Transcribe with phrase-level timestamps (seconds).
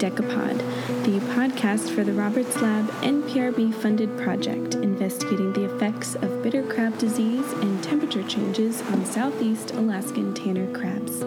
[0.00, 0.56] Decapod,
[1.04, 6.96] the podcast for the Roberts Lab NPRB funded project investigating the effects of bitter crab
[6.96, 11.20] disease and temperature changes on southeast Alaskan tanner crabs.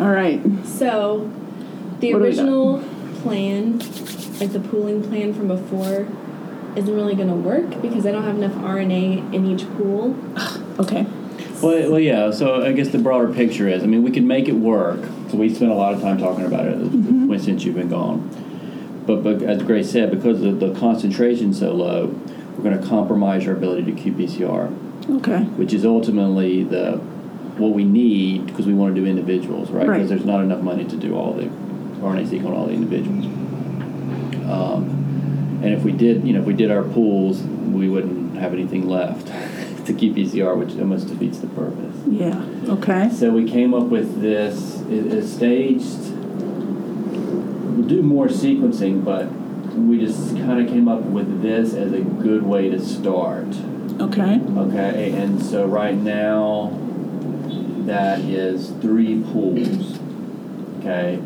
[0.00, 0.40] All right.
[0.66, 1.30] So,
[2.00, 2.42] the What do we got?
[2.42, 2.82] original
[3.22, 3.78] plan,
[4.40, 6.08] like the pooling plan from before,
[6.74, 10.16] isn't really going to work because I don't have enough RNA in each pool.
[10.80, 11.04] Okay.
[11.62, 12.30] Well, well, yeah.
[12.30, 14.98] So I guess the broader picture is, I mean, we can make it work.
[15.30, 18.28] So we spent a lot of time talking about it when- since you've been gone.
[19.06, 22.14] But, but as Grace said, because the, the concentration's so low,
[22.56, 24.72] we're going to compromise our ability to qPCR,
[25.18, 25.42] Okay.
[25.56, 27.00] which is ultimately the
[27.56, 29.86] what we need because we want to do individuals, right?
[29.86, 29.96] Right.
[29.96, 31.44] Because there's not enough money to do all the
[32.00, 33.26] RNA-seq on all the individuals.
[34.50, 38.52] Um, and if we did, you know, if we did our pools, we wouldn't have
[38.54, 39.28] anything left
[39.98, 41.94] to qPCR, which almost defeats the purpose.
[42.06, 42.44] Yeah.
[42.68, 43.10] Okay.
[43.10, 44.80] So we came up with this.
[44.82, 46.12] It is staged.
[47.70, 49.30] We'll do more sequencing, but
[49.76, 53.48] we just kind of came up with this as a good way to start.
[54.00, 54.40] Okay.
[54.56, 56.78] Okay, and so right now,
[57.86, 59.98] that is three pools.
[60.78, 61.20] Okay,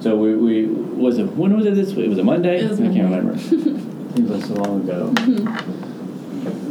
[0.00, 2.08] so we, we was it when was it this week?
[2.08, 2.60] Was it Monday?
[2.60, 3.38] It was I can't remember.
[3.38, 5.12] Seems like so long ago.
[5.14, 5.91] Mm-hmm.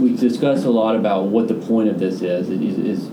[0.02, 2.50] We discussed a lot about what the point of this is.
[2.50, 3.10] It is, is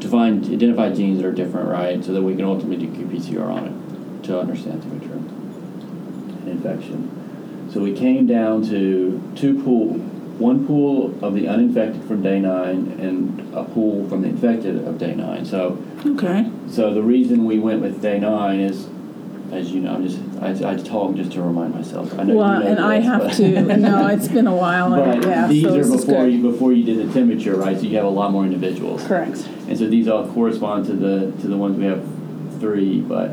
[0.00, 2.02] to find identify genes that are different, right?
[2.04, 7.68] So that we can ultimately do qPCR on it to understand temperature and infection.
[7.72, 9.94] So we came down to two pool,
[10.38, 14.98] one pool of the uninfected from day nine, and a pool from the infected of
[14.98, 15.44] day nine.
[15.44, 16.50] So Okay.
[16.68, 18.86] so the reason we went with day nine is,
[19.52, 22.16] as you know, I'm just I, I talk just to remind myself.
[22.18, 23.60] I know Well, you know and I have to.
[23.76, 24.92] No, it's been a while.
[24.94, 25.46] and But yeah.
[25.48, 27.76] these so are before you before you did the temperature, right?
[27.76, 29.04] So you have a lot more individuals.
[29.06, 29.48] Correct.
[29.68, 32.04] And so these all correspond to the to the ones we have
[32.60, 33.00] three.
[33.00, 33.30] But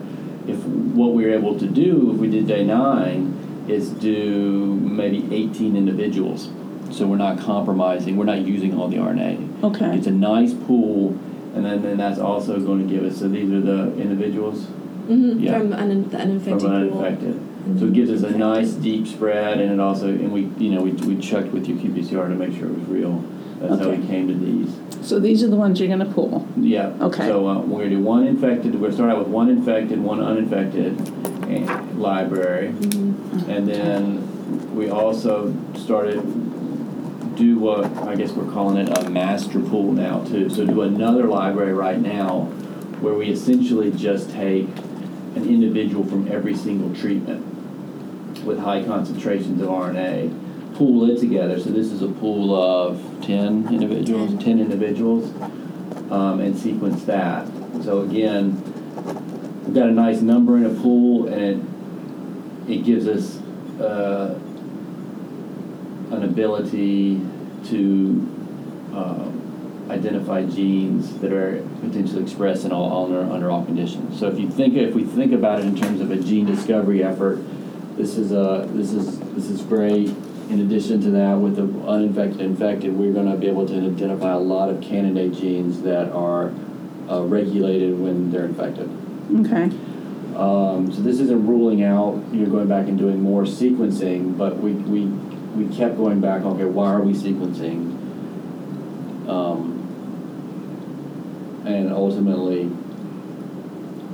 [0.48, 5.28] if what we were able to do if we did day nine is do maybe
[5.32, 6.50] 18 individuals.
[6.92, 8.16] So we're not compromising.
[8.16, 9.64] We're not using all the RNA.
[9.64, 9.98] Okay.
[9.98, 11.10] It's a nice pool,
[11.54, 13.20] and then, then that's also going to give us.
[13.20, 14.68] So these are the individuals
[15.08, 15.58] hmm Yeah.
[15.60, 17.04] From an, the uninfected from pool.
[17.04, 17.80] uninfected.
[17.80, 20.82] So it gives us a nice deep spread, and it also and we you know
[20.82, 23.24] we, we checked with your qPCR to make sure it was real.
[23.60, 25.06] That's how we came to these.
[25.06, 26.48] So these are the ones you're going to pull.
[26.58, 26.94] Yeah.
[27.02, 27.28] Okay.
[27.28, 28.76] So uh, we're gonna do one infected.
[28.76, 31.00] We're gonna start out with one infected, one uninfected
[31.50, 33.50] eh, library, Mm-hmm.
[33.50, 36.22] and then we also started
[37.36, 40.50] do what I guess we're calling it a master pool now too.
[40.50, 42.46] So do another library right now,
[43.02, 44.68] where we essentially just take
[45.38, 47.46] an individual from every single treatment
[48.44, 51.60] with high concentrations of RNA, pool it together.
[51.60, 55.34] So this is a pool of 10 individuals, 10 individuals,
[56.12, 57.48] um, and sequence that.
[57.84, 58.62] So again,
[59.66, 61.42] we've got a nice number in a pool, and
[62.68, 63.38] it, it gives us
[63.80, 64.40] uh,
[66.12, 67.22] an ability
[67.66, 68.34] to
[68.94, 69.47] um,
[69.90, 74.20] identify genes that are potentially expressed in all under, under all conditions.
[74.20, 77.04] So if you think if we think about it in terms of a gene discovery
[77.04, 77.40] effort,
[77.96, 80.10] this is a this is this is great.
[80.50, 84.32] In addition to that, with the uninfected infected, we're going to be able to identify
[84.32, 86.54] a lot of candidate genes that are
[87.10, 88.90] uh, regulated when they're infected.
[89.42, 89.76] Okay.
[90.38, 94.74] Um, so this isn't ruling out you're going back and doing more sequencing, but we,
[94.74, 97.98] we, we kept going back, okay, why are we sequencing?
[99.28, 99.77] Um,
[101.68, 102.66] and ultimately,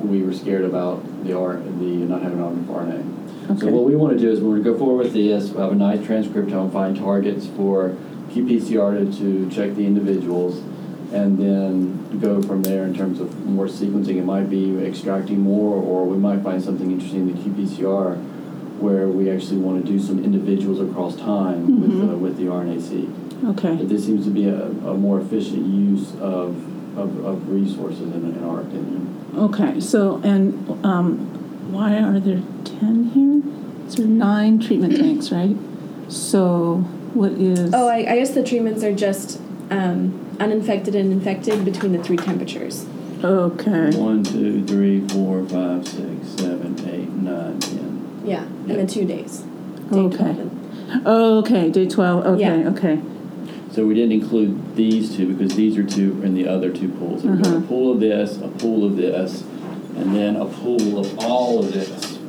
[0.01, 3.59] we were scared about the R, the not having RNA.
[3.59, 5.63] So what we want to do is we're going to go forward with this, we'll
[5.63, 7.95] have a nice transcriptome, find targets for
[8.29, 10.57] qPCR to, to check the individuals,
[11.13, 14.15] and then go from there in terms of more sequencing.
[14.17, 18.17] It might be extracting more, or we might find something interesting in the qPCR
[18.79, 22.13] where we actually want to do some individuals across time with, Mhm.
[22.13, 23.07] uh, with the RNA-seq.
[23.49, 23.75] Okay.
[23.75, 26.55] But this seems to be a, a more efficient use of,
[26.97, 29.31] of, of resources in, in our opinion.
[29.35, 29.79] Okay.
[29.79, 33.89] So and um, why are there ten here?
[33.89, 35.55] So nine treatment tanks, right?
[36.07, 36.77] So
[37.13, 37.73] what is?
[37.73, 42.17] Oh, I, I guess the treatments are just um, uninfected and infected between the three
[42.17, 42.85] temperatures.
[43.23, 43.95] Okay.
[43.97, 48.21] One, two, three, four, five, six, seven, eight, nine, ten.
[48.25, 48.75] Yeah, and Yeah.
[48.75, 49.39] then two days.
[49.91, 50.33] Day Okay.
[50.33, 51.05] 12
[51.45, 51.69] Okay.
[51.71, 52.25] Day twelve.
[52.25, 52.61] Okay.
[52.61, 52.69] Yeah.
[52.69, 52.99] Okay.
[53.73, 57.23] So we didn't include these two because these are two in the other two pools.
[57.23, 57.65] So we're doing Uh-huh.
[57.65, 59.43] a pool of this, a pool of this,
[59.97, 62.19] and then a pool of all of this.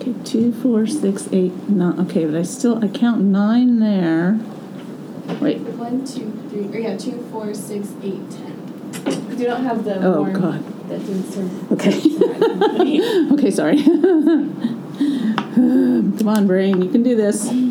[0.00, 0.14] Okay.
[0.22, 1.98] Two, four, six, eight, nine.
[2.00, 4.38] Okay, but I still I count nine there.
[5.40, 5.58] Wait.
[5.58, 8.52] One, two, three, or yeah, two, four, six, eight, ten.
[8.92, 10.88] Because you don't have the Oh warm God.
[10.88, 11.72] that didn't serve.
[11.72, 12.00] Okay.
[13.34, 13.82] okay, sorry.
[15.56, 17.50] Come on, brain, you can do this.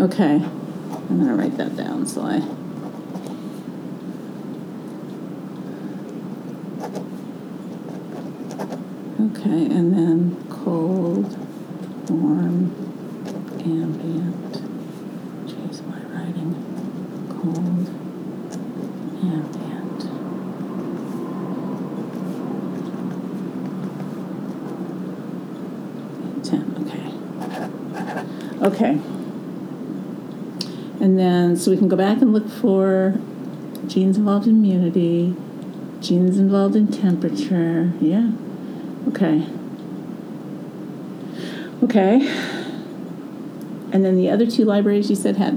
[0.00, 0.38] Okay,
[1.10, 2.42] I'm gonna write that down so I.
[9.20, 11.36] Okay, and then cold,
[12.10, 12.72] warm,
[13.60, 14.52] ambient.
[15.46, 16.54] Jeez, my writing.
[17.30, 17.88] Cold,
[19.24, 20.00] ambient.
[26.44, 27.06] Ten, okay.
[28.66, 29.00] Okay.
[31.58, 33.18] And then, so we can go back and look for
[33.88, 35.34] genes involved in immunity,
[36.00, 37.92] genes involved in temperature.
[38.00, 38.30] Yeah.
[39.08, 39.44] Okay.
[41.82, 42.28] Okay.
[43.90, 45.54] And then the other two libraries you said had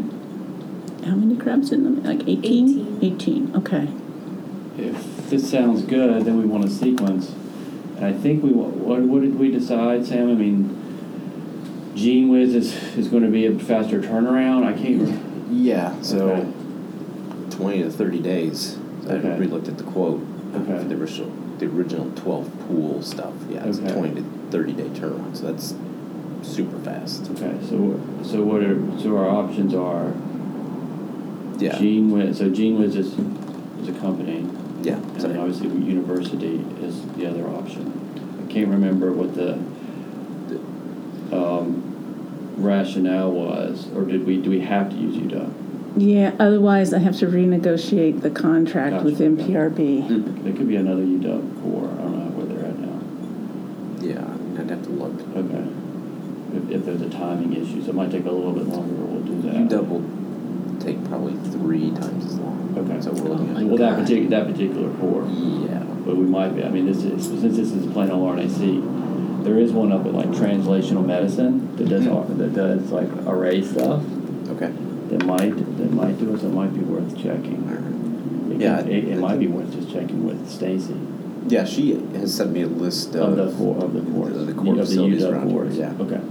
[1.06, 2.04] how many crabs in them?
[2.04, 3.00] Like 18?
[3.02, 3.56] 18.
[3.58, 3.88] Okay.
[4.78, 7.32] If this sounds good, then we want a sequence.
[7.98, 10.32] And I think we, wa- what, what did we decide, Sam?
[10.32, 14.66] I mean, GeneWiz is, is going to be a faster turnaround.
[14.66, 15.31] I can't.
[15.62, 16.48] Re- Yeah, so Okay.
[17.52, 18.78] 20 to 30 days.
[19.10, 19.38] I Okay.
[19.40, 20.22] re-looked at the quote
[20.56, 20.78] Okay.
[20.78, 21.30] for the original,
[21.60, 23.34] the original 12 pool stuff.
[23.52, 23.90] Yeah, it's Okay.
[23.90, 25.76] a 20 to 30 day turnaround, so that's
[26.42, 27.30] super fast.
[27.32, 30.14] Okay, so so what are so our options are
[31.60, 32.34] Yeah, Gene.
[32.34, 33.14] So GeneWiz is
[33.84, 34.44] is a company,
[34.82, 34.98] yeah.
[35.24, 37.92] and obviously university is the other option.
[38.44, 39.58] I can't remember what the
[42.62, 45.54] rationale was, or did we do we have to use UW?
[45.98, 50.08] Yeah, otherwise I have to renegotiate the contract with NPRB.
[50.08, 51.90] Mm, There could be another UW core.
[51.92, 53.02] I don't know where they're at now.
[54.00, 55.20] Yeah, I mean, I'd have to look.
[55.36, 55.68] Okay.
[56.56, 58.94] If, if there's a timing issue, so it might take a little bit longer.
[58.96, 59.56] We'll do that.
[59.56, 60.04] You double
[60.80, 62.74] take probably three times as long.
[62.78, 63.02] Okay.
[63.02, 63.66] So we're looking Oh at.
[63.68, 64.02] Well, that God.
[64.08, 65.26] particular that particular core.
[65.28, 65.84] Yeah.
[66.06, 66.64] but we might be.
[66.64, 69.01] I mean, this is since this is plain old RNA-seq.
[69.44, 72.38] There is one up at like translational medicine that does Hmm.
[72.38, 74.04] that does like array stuff.
[74.52, 74.72] Okay.
[75.10, 76.40] That might that might do it.
[76.42, 77.66] So it might be worth checking.
[77.68, 78.54] Right.
[78.56, 80.96] It, Yeah, could- it, it might be worth just checking with Stacy
[81.48, 84.46] Yeah, she has sent me a list of of, the core of the course of
[84.48, 85.76] the core of the facilities UW around course.
[85.76, 85.94] Yeah.
[86.00, 86.22] Okay.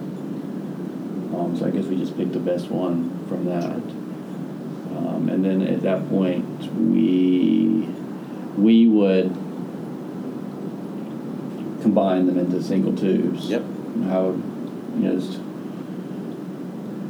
[1.35, 3.81] Um, so I guess we just picked the best one from that.
[4.97, 6.45] Um, and then at that point,
[6.77, 7.89] we
[8.57, 9.35] we would
[11.81, 13.47] combine them into single tubes.
[13.47, 13.63] Yep.
[14.05, 15.39] How, you know, just,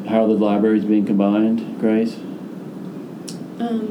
[0.08, 2.16] how are the libraries being combined, Grace?
[3.58, 3.86] Um,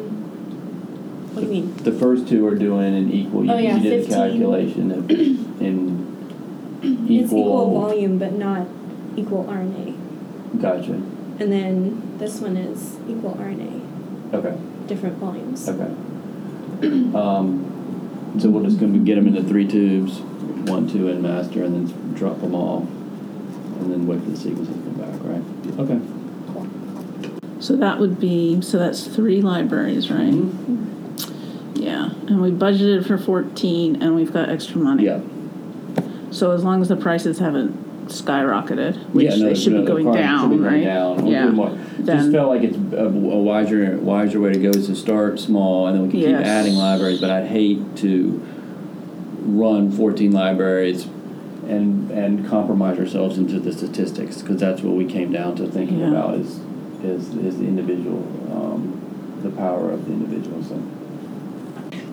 [1.34, 1.76] what do you mean?
[1.78, 3.46] The first two are doing an equal.
[3.46, 4.10] You, Oh, yeah, you did 15.
[4.10, 5.10] the calculation of
[5.62, 6.08] in
[6.82, 8.68] It's equal volume, but not
[9.16, 9.96] equal RNA.
[10.62, 10.94] Gotcha.
[10.94, 14.58] And then this one is equal RNA, Okay.
[14.88, 15.68] different volumes.
[15.70, 15.94] Okay.
[17.16, 20.20] Um, so we're just going to get them into three tubes,
[20.66, 24.76] one, two, and master, and then drop them off, and then wait for the sequences
[24.76, 25.80] to come back, right?
[25.80, 26.00] Okay.
[27.62, 30.32] So that would be, so that's three libraries, right?
[30.34, 31.82] Mm-hmm.
[31.82, 35.06] Yeah, and we budgeted for 14 and we've got extra money.
[35.06, 35.22] Yeah.
[36.32, 39.86] So as long as the prices haven't skyrocketed, which yeah, no, they should no, be
[39.86, 40.84] the going price down, should be going right?
[40.84, 41.18] Down.
[41.18, 41.46] We'll Yeah.
[41.46, 41.70] do more.
[41.70, 45.40] Just Then- felt like it's a, a wiser, wiser way to go is to start
[45.40, 46.46] small, and then we can keep Yes.
[46.48, 47.20] adding libraries.
[47.20, 48.42] But I'd hate to
[49.58, 51.08] run 14 libraries
[51.68, 56.00] and and compromise ourselves into the statistics because that's what we came down to thinking
[56.00, 56.10] Yeah.
[56.10, 56.60] about is
[57.04, 60.62] is is the individual, um, the power of the individual.
[60.64, 60.82] So.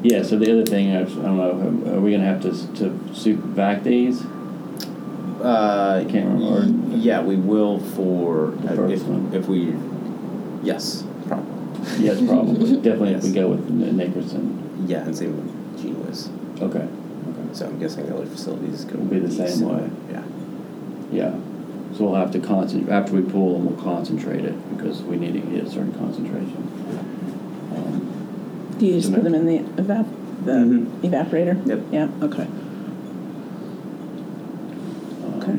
[0.03, 0.23] Yeah.
[0.23, 1.37] So the other thing, I, I don't
[1.85, 4.25] know, are we gonna have to s- to soup back these?
[5.43, 6.97] Uh, I can't remember.
[6.97, 9.31] Yeah, we will for The uh, first if, one.
[9.35, 9.75] if we.
[10.63, 12.05] Yes, probably.
[12.05, 12.77] Yes, probably.
[12.83, 14.85] Definitely if we go with N- Nickerson.
[14.87, 16.29] Yeah, and see with GeneWiz.
[16.63, 16.89] Okay.
[17.57, 17.65] Okay.
[17.65, 19.79] So I'm guessing the other facilities could Will be the same similar.
[19.85, 19.91] way.
[20.11, 20.23] Yeah.
[21.11, 21.35] Yeah.
[21.97, 25.33] So we'll have to concentrate, after we pull them, we'll concentrate it because we need
[25.35, 26.57] to hit a certain concentration.
[27.75, 30.07] Um, Do you just put them in the evap,
[30.45, 30.87] the Mhm.
[31.03, 31.67] evaporator?
[31.67, 31.81] Yep.
[31.93, 32.43] Yeah, okay.
[35.25, 35.59] um, Okay.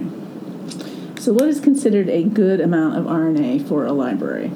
[1.19, 4.51] So what is considered a good amount of RNA for a library?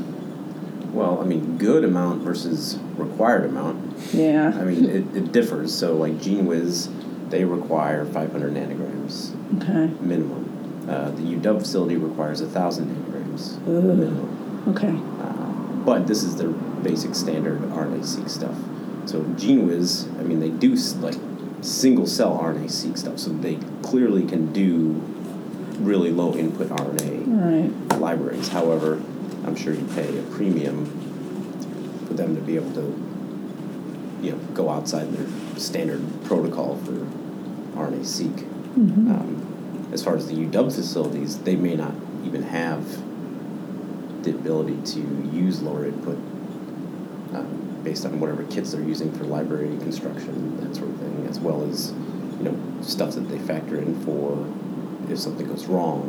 [0.93, 3.79] Well, I mean, good amount versus required amount.
[4.13, 4.53] Yeah.
[4.59, 5.73] I mean, it, it differs.
[5.73, 6.89] So, like GeneWiz,
[7.31, 10.87] they require 500 nanograms okay, minimum.
[10.87, 13.97] Uh, the UW facility requires 1,000 nanograms Ugh.
[13.97, 14.63] minimum.
[14.67, 14.95] okay.
[15.23, 15.51] Uh,
[15.85, 18.55] but this is their basic standard RNA-seq stuff.
[19.05, 21.15] So GeneWiz, I mean, they do like
[21.61, 25.01] single cell RNA-seq stuff, so they clearly can do
[25.79, 28.49] really low input RNA right, libraries.
[28.49, 29.01] However,
[29.45, 30.85] I'm sure you pay a premium
[32.07, 33.11] for them to be able to
[34.21, 37.07] you know, go outside their standard protocol for
[37.73, 38.29] RNA-seq.
[38.29, 39.11] Mm-hmm.
[39.11, 41.93] Um, as far as the UW facilities, they may not
[42.25, 42.85] even have
[44.23, 44.99] the ability to
[45.33, 46.17] use lower input
[47.33, 51.39] um, based on whatever kits they're using for library construction, that sort of thing, as
[51.39, 51.91] well as
[52.37, 54.47] you know stuff that they factor in for
[55.11, 56.07] if something goes wrong,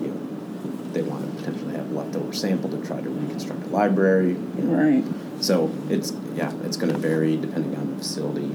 [0.00, 4.30] you know, they want to potentially have leftover sample to try to reconstruct a library.
[4.30, 5.00] You know.
[5.00, 5.42] Right.
[5.42, 8.50] So it's yeah, it's going to vary depending on the facility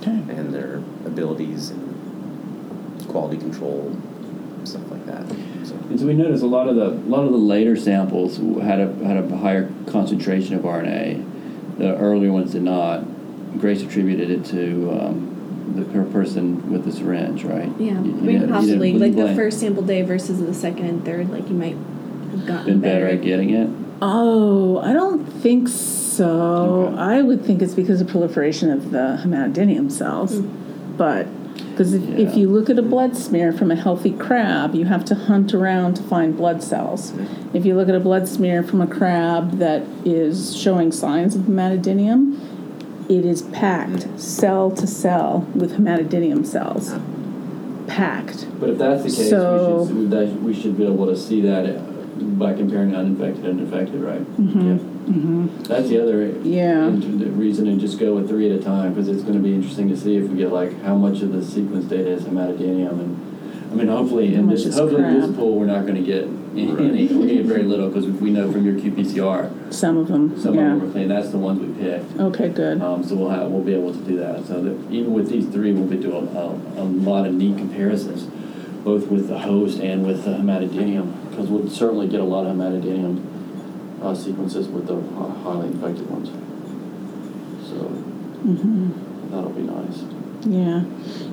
[0.00, 0.10] Okay.
[0.10, 3.96] and their abilities and quality control,
[4.64, 5.26] stuff like that.
[5.66, 8.36] So And so we noticed a lot of the a lot of the later samples
[8.62, 11.24] had a had a higher concentration of RNA.
[11.78, 13.04] The earlier ones did not.
[13.60, 17.70] Grace attributed it to um, the per person with the syringe, right?
[17.78, 20.54] Yeah, You- you I mean didn't- possibly didn't like the first sample day versus the
[20.54, 21.30] second and third.
[21.30, 21.76] Like you might
[22.32, 23.68] have gotten been better at getting it.
[24.00, 25.97] Oh, I don't think so.
[26.24, 26.96] Okay.
[26.98, 30.40] I would think it's because of proliferation of the hematodinium cells.
[30.40, 30.96] Mm.
[30.96, 31.26] But
[31.70, 35.04] because if, if you look at a blood smear from a healthy crab, you have
[35.06, 37.12] to hunt around to find blood cells.
[37.12, 37.54] Mm.
[37.54, 41.42] If you look at a blood smear from a crab that is showing signs of
[41.42, 42.40] hematodinium,
[43.08, 44.20] it is packed mm.
[44.20, 46.94] cell to cell with hematodinium cells.
[47.86, 48.46] Packed.
[48.60, 52.38] But if that's the case, So- we, should, we should be able to see that
[52.38, 54.20] by comparing uninfected and infected, right?
[54.20, 54.97] Mm-hmm.
[55.08, 56.90] That's the other Yeah.
[56.90, 59.88] reason to just go with three at a time because it's going to be interesting
[59.88, 63.16] to see if we get like how much of the sequence data is hematodinium and
[63.70, 66.24] I mean hopefully How in this hopefully in this pool we're not going to get
[66.52, 70.38] any, any we're get very little because we know from your qPCR Some of them.
[70.40, 70.72] some yeah.
[70.74, 71.08] of them are clean.
[71.08, 72.18] That's the ones we picked.
[72.18, 72.82] Okay, good.
[72.82, 74.46] Um, so we'll have we'll be able to do that.
[74.46, 77.56] So that even with these three, we'll be doing a, a, a lot of neat
[77.56, 78.24] comparisons,
[78.84, 82.56] both with the host and with the hematodinium, because we'll certainly get a lot of
[82.56, 83.22] hematodinium
[84.02, 85.00] uh, sequences with the
[85.42, 86.28] highly infected ones.
[87.68, 88.90] So hmm
[89.30, 90.04] that'll be nice.
[90.46, 90.84] Yeah.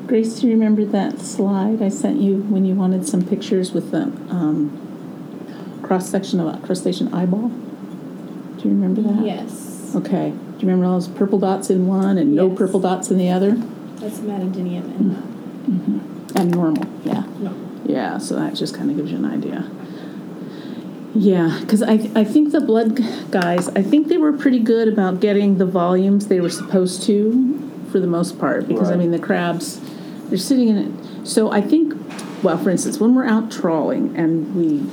[0.08, 3.92] Grace, do you remember that slide I sent you when you wanted some pictures with
[3.92, 7.50] the um, cross section of a crustacean eyeball?
[7.50, 9.24] Do you remember that?
[9.26, 10.32] Yes, Okay.
[10.32, 13.30] Do you remember all those purple dots in one and no purple dots in the
[13.30, 13.52] other?
[14.00, 17.24] that's metadinium and And normal, yeah.
[17.40, 17.54] no.
[17.86, 19.70] Yeah, so that just kind of gives you an idea.
[21.16, 23.00] Yeah, because I, I think the blood
[23.32, 27.72] guys, I think they were pretty good about getting the volumes they were supposed to
[27.90, 28.68] for the most part.
[28.68, 29.80] Because, I mean, the crabs,
[30.28, 31.26] they're sitting in it.
[31.26, 31.94] So I think,
[32.44, 34.84] well, for instance, when we're out trawling and we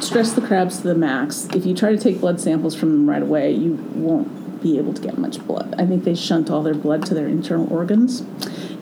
[0.00, 3.08] stress the crabs to the max, if you try to take blood samples from them
[3.08, 5.72] right away, you won't be able to get much blood.
[5.78, 8.24] I think they shunt all their blood to their internal organs.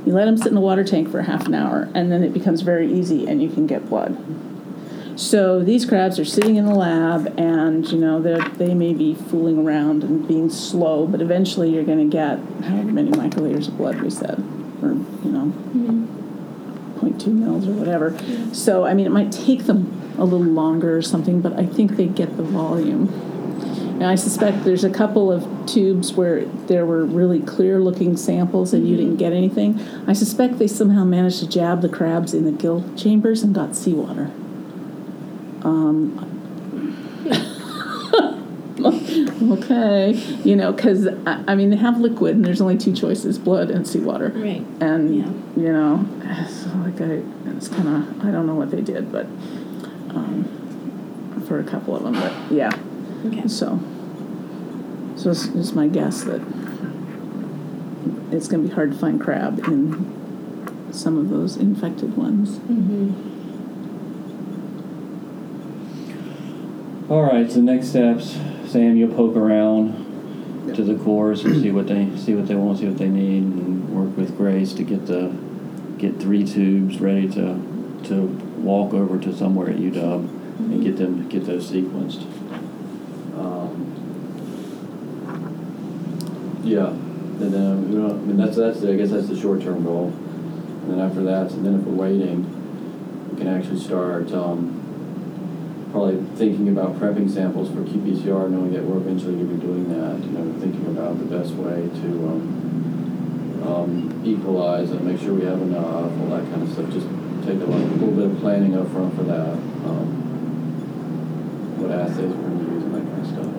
[0.06, 2.32] You let them sit in a water tank for half an hour, and then it
[2.32, 4.16] becomes very easy, and you can get blood.
[5.16, 9.14] So these crabs are sitting in the lab, and you know they they may be
[9.14, 13.76] fooling around and being slow, but eventually you're going to get however many microliters of
[13.76, 14.38] blood we said,
[14.82, 17.06] or you know, mm-hmm.
[17.06, 18.16] 0.2 mils or whatever.
[18.54, 21.96] So I mean, it might take them a little longer or something, but I think
[21.96, 23.08] they get the volume.
[23.94, 28.72] And I suspect there's a couple of tubes where there were really clear looking samples
[28.72, 29.18] and you didn't mm-hmm.
[29.18, 29.80] get anything.
[30.08, 33.76] I suspect they somehow managed to jab the crabs in the gill chambers and got
[33.76, 34.30] seawater.
[35.64, 36.18] Um,
[39.52, 40.12] okay,
[40.44, 43.70] you know, because I, I mean, they have liquid and there's only two choices blood
[43.70, 44.28] and seawater.
[44.30, 44.64] Right.
[44.80, 45.30] And, Yeah.
[45.62, 46.04] you know,
[46.48, 47.22] so like I,
[47.56, 49.26] it's kind of, I don't know what they did, but
[50.10, 52.70] um, for a couple of them, but yeah.
[53.26, 53.46] Okay.
[53.46, 53.78] So,
[55.16, 56.40] so it's just my guess that
[58.32, 62.58] it's going to be hard to find crab in some of those infected ones.
[62.58, 63.31] Mm-hmm.
[67.12, 67.52] All right.
[67.52, 68.38] So next steps,
[68.68, 72.78] Sam, you'll poke around to the course and see what they see what they want,
[72.78, 75.30] see what they need, and work with Grace to get the
[75.98, 78.22] get three tubes ready to to
[78.62, 80.26] walk over to somewhere at UW
[80.58, 82.22] and get them get those sequenced.
[83.38, 83.92] Um,
[86.64, 89.60] yeah, and then we don't, I mean that's that's the, I guess that's the short
[89.60, 90.06] term goal.
[90.06, 94.81] And then after that, and then if we're waiting, we can actually start um,
[95.92, 99.88] probably thinking about prepping samples for qPCR, knowing that we're eventually going to be doing
[99.90, 100.24] that.
[100.24, 105.44] You know, thinking about the best way to um, um, equalize and make sure we
[105.44, 106.90] have enough, all that kind of stuff.
[106.90, 107.06] Just
[107.44, 109.52] take a, little- little bit of planning up front for that.
[109.84, 110.08] Um,
[111.78, 113.52] what assays we're going to use and that kind of stuff.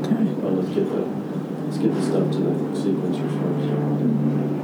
[0.00, 0.32] Okay.
[0.40, 1.04] Well, let's get the
[1.66, 4.55] let's get the stuff to the sequencers first.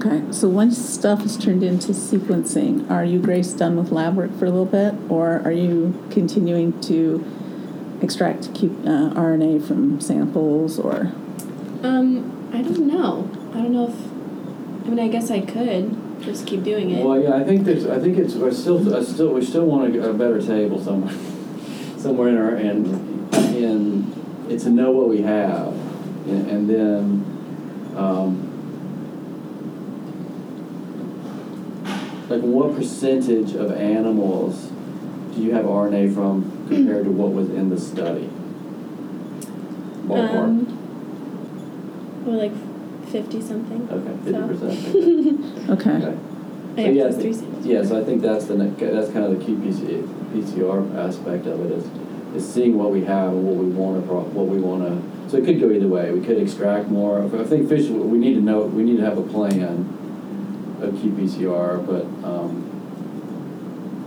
[0.00, 0.16] Okay.
[0.16, 4.30] Okay, so once stuff is turned into sequencing, are you, Grace, done with lab work
[4.38, 4.94] for a little bit?
[5.10, 7.22] Or are you continuing to
[8.00, 11.12] extract Q, uh, RNA from samples or?
[11.82, 13.30] Um, I don't know.
[13.50, 14.86] I don't know if.
[14.86, 17.04] I mean, I guess I could just keep doing it.
[17.04, 19.94] Well, yeah, I think there's, I think it's, I still, I still, we still want
[19.94, 21.14] a, a better table somewhere,
[21.98, 25.68] somewhere in our, and, and it's to know what we have,
[26.26, 28.49] and, and then, um,
[32.30, 34.70] like what percentage of animals
[35.34, 38.30] do you have RNA from compared to what was in the study?
[40.06, 40.38] Ballpark.
[40.38, 40.66] Um,
[42.26, 42.52] or like
[43.08, 43.88] fifty something.
[43.90, 44.46] Okay, fifty so.
[44.46, 45.70] percent.
[45.70, 46.18] Okay, Okay.
[46.76, 47.66] I So yeah, those three samples.
[47.66, 51.60] Yeah, so I think that's the, that's kind of the key PC, PCR aspect of
[51.66, 51.84] it is,
[52.36, 55.38] is seeing what we have and what we want to, what we want to, so
[55.38, 56.12] it could go either way.
[56.12, 57.24] We could extract more.
[57.24, 59.96] I think fish, we need to know, we need to have a plan
[60.82, 62.62] of qPCR, but, um,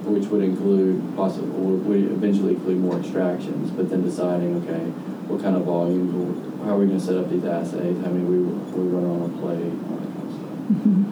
[0.05, 4.83] which would include possible, would eventually include more extractions, but then deciding, okay,
[5.27, 8.11] what kind of volumes, or how are we going to set up these assays, how
[8.11, 11.05] many we, we run on a plate, all that kind of stuff Mhm.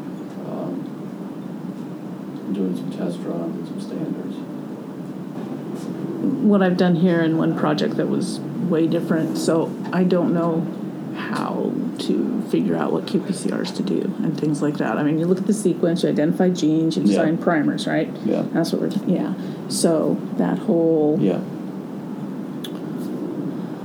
[0.51, 0.73] um,
[2.53, 4.35] doing some test runs and some standards.
[6.41, 10.65] what I've done here in one project that was way different, so I don't know
[11.15, 11.71] how
[12.01, 14.98] to figure out what qPCRs to do and things like that.
[14.98, 17.08] I mean, you look at the sequence, you identify genes, you Yeah.
[17.08, 18.10] design primers, right?
[18.25, 18.43] Yeah.
[18.53, 19.34] That's what we're, yeah.
[19.70, 21.39] So that whole, Yeah.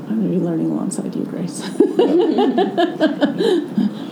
[0.09, 1.63] I'm gonna be learning alongside you, Grace.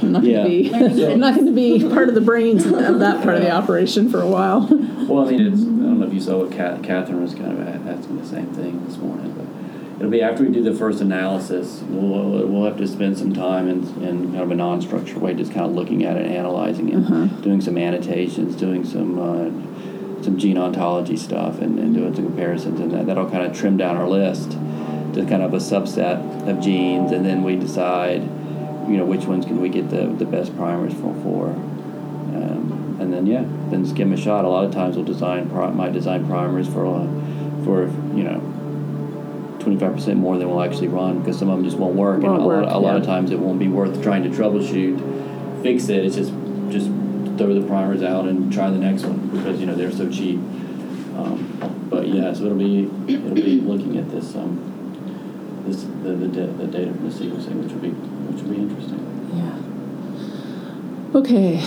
[0.03, 0.37] I'm not Yeah.
[0.43, 3.43] gonna be, So- I'm not gonna be part of the brains of that part of
[3.43, 4.69] the operation for a while.
[5.09, 7.59] Well, I mean, it's, I don't know if you saw what Ca- Catherine was kind
[7.59, 8.84] of asking the same thing this morning, but
[10.05, 13.69] it'll be after we do the first analysis, we'll, we'll have to spend some time
[13.69, 16.97] in, in kind of a non-structured way, just kind of looking at it, analyzing it,
[16.97, 17.25] Uh-huh.
[17.41, 22.81] doing some annotations, doing some, uh, some gene ontology stuff and, and doing some comparisons
[22.81, 24.53] and that, that'll kind of trim down our list
[25.15, 28.21] to kind of a subset of genes and then we decide,
[28.87, 31.47] you know, which ones can we get the, the best primers for, for.
[31.49, 34.45] Um, and then, yeah, then just give them a shot.
[34.45, 37.07] A lot of times we'll design, might design primers for, uh,
[37.65, 38.54] for, you know,
[39.65, 42.21] 25% more than we'll actually run because some of them just won't work.
[42.23, 44.29] Won't and a, work, lot, a lot of times it won't be worth trying to
[44.29, 46.05] troubleshoot, fix it.
[46.05, 46.33] It's just,
[46.71, 46.87] just
[47.39, 50.39] throw the primers out and try the next one because, you know, they're so cheap.
[51.17, 56.29] Um, but yeah, so it'll be, it'll be looking at this, um, this, the, the,
[56.29, 59.01] da- the data from the sequencing, which will be, which will be interesting.
[59.33, 61.19] Yeah.
[61.19, 61.59] Okay,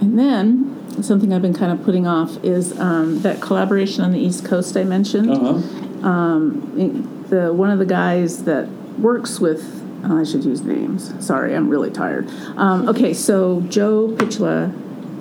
[0.00, 4.18] and then something I've been kind of putting off is um, that collaboration on the
[4.18, 5.30] East Coast I mentioned.
[5.30, 6.08] Uh-huh.
[6.08, 11.12] Um, the one of the guys that works with oh, I should use names.
[11.24, 12.28] Sorry, I'm really tired.
[12.56, 14.72] Um, okay, so Joe Pitula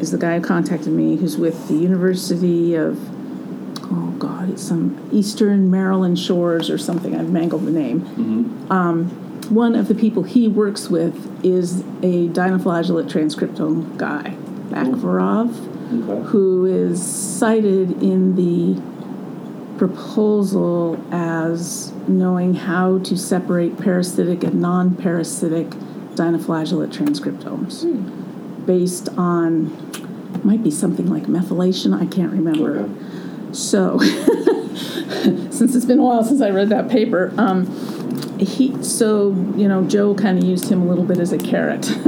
[0.01, 2.99] is the guy who contacted me, who's with the University of
[3.91, 7.15] oh God, it's some Eastern Maryland Shores or something.
[7.15, 9.53] I've mangled the name Mm-hmm.
[9.53, 11.15] one of the people he works with
[11.45, 14.35] is a dinoflagellate transcriptome guy,
[14.69, 16.27] Bachvaroff, Okay.
[16.29, 18.81] who is cited in the
[19.77, 25.69] proposal as knowing how to separate parasitic and non-parasitic
[26.15, 27.85] dinoflagellate transcriptomes
[28.65, 29.71] based on
[30.43, 32.93] might be something like methylation i can't remember Okay.
[33.53, 33.99] so,
[35.51, 37.65] since it's been a while since I read that paper, um,
[38.37, 41.89] he so you know Joe kind of used him a little bit as a carrot.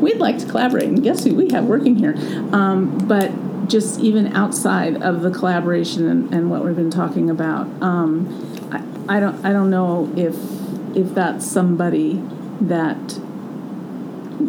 [0.00, 2.14] We'd like to collaborate, and guess who we have working here?
[2.52, 3.30] Um, but
[3.66, 8.28] just even outside of the collaboration and, and what we've been talking about, um,
[9.08, 10.36] I, I don't I don't know if
[10.96, 12.22] if that's somebody
[12.60, 13.18] that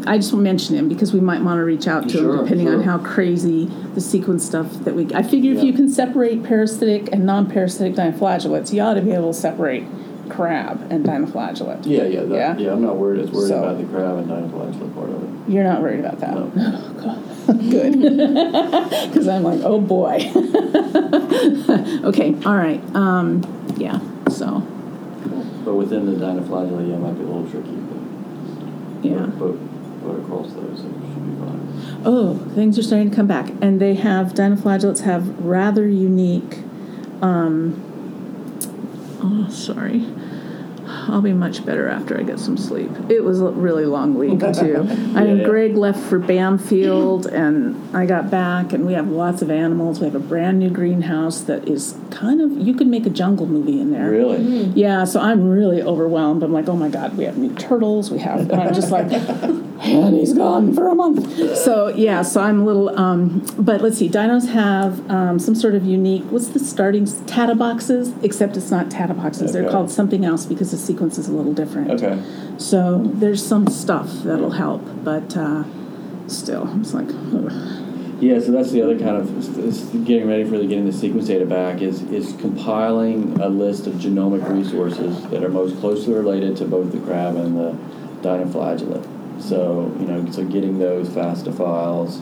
[0.07, 2.43] I just will mention him because we might want to reach out to him Sure,
[2.43, 5.13] depending on how crazy the sequence stuff that we.
[5.13, 9.31] I figure if you can separate parasitic and non-parasitic dinoflagellates, you ought to be able
[9.33, 9.83] to separate
[10.29, 11.85] crab and dinoflagellate.
[11.85, 12.57] Yeah, yeah, that, Yeah?
[12.57, 12.73] yeah.
[12.73, 13.21] I'm not worried.
[13.21, 15.51] As worried So- about the crab and dinoflagellate part of it.
[15.51, 16.33] You're not worried about that.
[16.33, 16.51] No.
[16.57, 17.34] Oh, God.
[17.69, 17.95] Good.
[19.05, 20.31] Because I'm like, oh boy.
[22.09, 22.81] okay, all right.
[22.95, 23.41] Um,
[23.77, 23.99] yeah.
[24.29, 24.61] So
[25.63, 27.69] But within the dinoflagellate, yeah, it might be a little tricky.
[27.69, 29.25] But yeah.
[29.27, 29.53] But,
[30.03, 32.01] but across those, it should be fine.
[32.05, 36.59] Oh, things are starting to come back, and they have dinoflagellates have rather unique.
[37.21, 37.81] Um,
[39.23, 40.05] oh, sorry.
[41.07, 42.91] I'll be much better after I get some sleep.
[43.09, 44.77] It was a really long week too.
[45.15, 45.43] I mean, Yeah.
[45.45, 49.99] Greg left for Bamfield, and I got back, and we have lots of animals.
[49.99, 53.45] We have a brand new greenhouse that is kind of you could make a jungle
[53.45, 54.09] movie in there.
[54.09, 54.41] Really?
[54.75, 56.43] Yeah, so I'm really overwhelmed.
[56.43, 58.09] I'm like, oh my god, we have new turtles.
[58.11, 59.11] We have, and I'm just like,
[59.81, 61.55] and he's gone for a month.
[61.57, 62.97] So yeah, so I'm a little.
[62.97, 66.23] Um, but let's see, dinos have um, some sort of unique.
[66.31, 68.13] What's the starting Tata boxes?
[68.23, 69.53] Except it's not Tata boxes.
[69.53, 71.91] They're called something else because the sequence is a little different.
[71.91, 72.21] Okay.
[72.57, 75.65] So there's some stuff that'll help, but uh,
[76.27, 77.09] still, it's like.
[77.09, 77.81] ugh.
[78.21, 81.45] Yeah, so that's the other kind of getting ready for the getting the sequence data
[81.45, 86.65] back is is compiling a list of genomic resources that are most closely related to
[86.65, 87.77] both the crab and the
[88.21, 89.05] dinoflagellate.
[89.41, 92.21] So you know, so getting those FASTA files,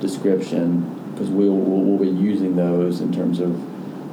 [0.00, 3.52] description, because we'll, we'll we'll be using those in terms of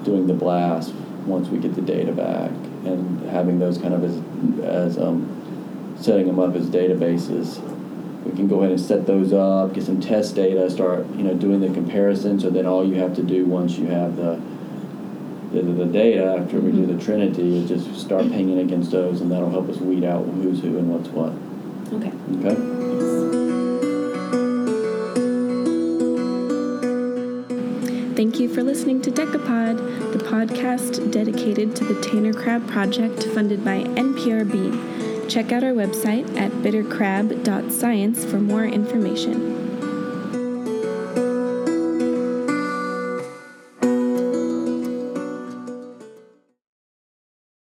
[0.04, 0.94] doing the blast
[1.26, 2.52] once we get the data back
[2.86, 4.18] and having those kind of as
[4.64, 7.62] as um, setting them up as databases
[8.26, 11.34] we can go ahead and set those up, get some test data, start you know
[11.34, 12.40] doing the comparison.
[12.40, 14.40] So then all you have to do once you have the
[15.52, 19.32] the, the data after we do the Trinity is just start pinging against those, and
[19.32, 21.34] that'll help us weed out who's who and what's what.
[21.94, 22.12] Okay.
[22.48, 22.81] Okay.
[28.42, 33.84] You for listening to Decapod, the podcast dedicated to the Tanner Crab Project funded by
[33.84, 35.30] NPRB.
[35.30, 39.51] Check out our website at bittercrab.science for more information.